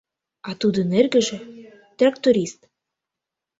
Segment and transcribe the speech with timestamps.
[0.49, 1.39] А тудын эргыже—
[1.97, 2.59] тракторист.